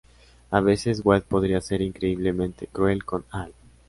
[0.49, 3.53] A veces Wade podría ser increíblemente cruel con Al.